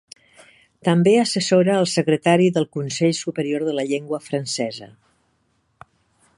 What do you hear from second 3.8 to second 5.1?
la Llengua Francesa.